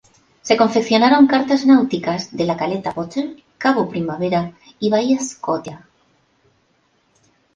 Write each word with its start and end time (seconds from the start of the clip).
Se 0.47 0.55
confeccionaron 0.57 1.27
cartas 1.27 1.67
náuticas 1.67 2.35
de 2.35 2.45
la 2.45 2.57
caleta 2.57 2.91
Potter, 2.91 3.35
cabo 3.59 3.87
Primavera 3.87 4.51
y 4.79 4.89
bahía 4.89 5.19
Scotia. 5.21 5.87